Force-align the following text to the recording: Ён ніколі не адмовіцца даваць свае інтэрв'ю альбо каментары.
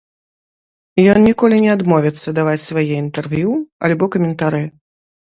Ён 1.11 1.19
ніколі 1.29 1.59
не 1.65 1.69
адмовіцца 1.75 2.29
даваць 2.39 2.63
свае 2.69 2.87
інтэрв'ю 3.03 3.53
альбо 3.89 4.05
каментары. 4.17 4.63